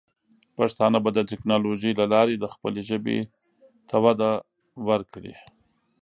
پښتانه 0.57 0.97
به 1.03 1.09
د 1.13 1.19
ټیکنالوجۍ 1.29 1.91
له 1.99 2.05
لارې 2.13 2.35
د 2.39 2.45
خپلې 2.53 2.81
ژبې 2.89 3.19
ته 3.89 3.95
وده 4.03 4.31
ورکړي. 4.87 5.35